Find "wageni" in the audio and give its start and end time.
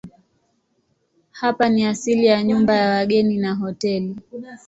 2.89-3.37